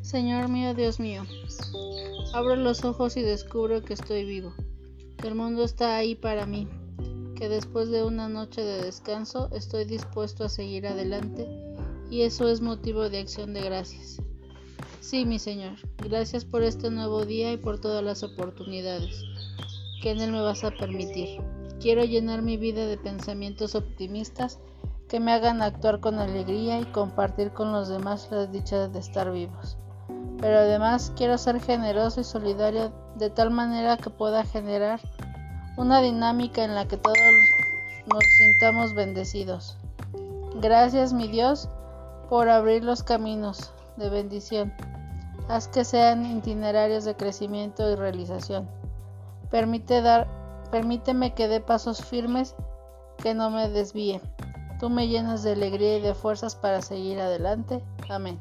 Señor 0.00 0.48
mío, 0.48 0.74
Dios 0.74 0.98
mío, 0.98 1.22
abro 2.32 2.56
los 2.56 2.84
ojos 2.84 3.16
y 3.16 3.22
descubro 3.22 3.82
que 3.82 3.92
estoy 3.92 4.24
vivo, 4.24 4.54
que 5.18 5.28
el 5.28 5.34
mundo 5.34 5.62
está 5.62 5.96
ahí 5.96 6.14
para 6.14 6.46
mí, 6.46 6.66
que 7.36 7.48
después 7.48 7.90
de 7.90 8.02
una 8.02 8.28
noche 8.28 8.62
de 8.62 8.82
descanso 8.82 9.48
estoy 9.52 9.84
dispuesto 9.84 10.44
a 10.44 10.48
seguir 10.48 10.86
adelante 10.86 11.46
y 12.10 12.22
eso 12.22 12.48
es 12.48 12.60
motivo 12.60 13.08
de 13.08 13.18
acción 13.18 13.52
de 13.52 13.60
gracias. 13.60 14.20
Sí, 15.00 15.26
mi 15.26 15.38
Señor, 15.38 15.76
gracias 15.98 16.44
por 16.44 16.62
este 16.62 16.90
nuevo 16.90 17.24
día 17.24 17.52
y 17.52 17.56
por 17.56 17.80
todas 17.80 18.02
las 18.02 18.22
oportunidades 18.22 19.22
que 20.02 20.10
en 20.10 20.20
él 20.20 20.32
me 20.32 20.40
vas 20.40 20.64
a 20.64 20.70
permitir. 20.70 21.40
Quiero 21.78 22.04
llenar 22.04 22.42
mi 22.42 22.56
vida 22.56 22.86
de 22.86 22.96
pensamientos 22.96 23.74
optimistas 23.74 24.58
que 25.10 25.20
me 25.20 25.32
hagan 25.32 25.60
actuar 25.60 26.00
con 26.00 26.18
alegría 26.18 26.80
y 26.80 26.86
compartir 26.86 27.50
con 27.50 27.70
los 27.72 27.88
demás 27.88 28.28
las 28.30 28.50
dichas 28.50 28.90
de 28.92 29.00
estar 29.00 29.30
vivos 29.30 29.76
pero 30.40 30.58
además 30.58 31.12
quiero 31.16 31.36
ser 31.36 31.60
generoso 31.60 32.20
y 32.20 32.24
solidario 32.24 32.92
de 33.16 33.28
tal 33.28 33.50
manera 33.50 33.98
que 33.98 34.08
pueda 34.08 34.42
generar 34.44 35.00
una 35.76 36.00
dinámica 36.00 36.64
en 36.64 36.74
la 36.74 36.88
que 36.88 36.96
todos 36.96 37.16
nos 38.06 38.24
sintamos 38.38 38.94
bendecidos. 38.94 39.76
Gracias 40.60 41.12
mi 41.12 41.28
Dios 41.28 41.68
por 42.28 42.48
abrir 42.48 42.82
los 42.84 43.02
caminos 43.02 43.72
de 43.96 44.08
bendición. 44.08 44.72
Haz 45.48 45.68
que 45.68 45.84
sean 45.84 46.24
itinerarios 46.24 47.04
de 47.04 47.16
crecimiento 47.16 47.90
y 47.90 47.96
realización. 47.96 48.68
Permite 49.50 50.00
dar, 50.00 50.26
permíteme 50.70 51.34
que 51.34 51.48
dé 51.48 51.60
pasos 51.60 52.02
firmes 52.02 52.54
que 53.18 53.34
no 53.34 53.50
me 53.50 53.68
desvíe. 53.68 54.20
Tú 54.80 54.88
me 54.88 55.08
llenas 55.08 55.42
de 55.42 55.52
alegría 55.52 55.98
y 55.98 56.00
de 56.00 56.14
fuerzas 56.14 56.56
para 56.56 56.80
seguir 56.80 57.20
adelante. 57.20 57.84
Amén. 58.08 58.40